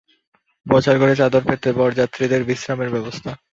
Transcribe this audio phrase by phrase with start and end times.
[0.65, 3.31] বসার ঘরে চাদর পেতে বরযাত্রীদের বিশ্রামের ব্যবস্থা।